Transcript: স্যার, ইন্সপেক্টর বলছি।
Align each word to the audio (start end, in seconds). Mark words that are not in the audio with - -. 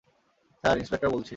স্যার, 0.63 0.77
ইন্সপেক্টর 0.77 1.09
বলছি। 1.09 1.29